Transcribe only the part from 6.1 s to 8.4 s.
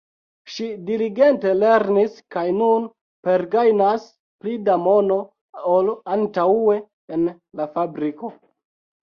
antaŭe en la fabriko.